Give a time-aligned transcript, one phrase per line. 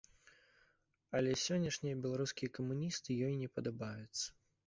[1.19, 4.27] Але сённяшнія беларускія камуністы ёй не падабаюцца.